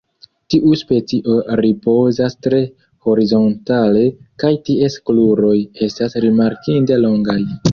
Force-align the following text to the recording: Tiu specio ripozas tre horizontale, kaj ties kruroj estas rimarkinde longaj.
Tiu 0.51 0.77
specio 0.79 1.35
ripozas 1.59 2.37
tre 2.47 2.61
horizontale, 3.09 4.01
kaj 4.45 4.53
ties 4.71 4.97
kruroj 5.11 5.55
estas 5.89 6.19
rimarkinde 6.27 6.99
longaj. 7.07 7.39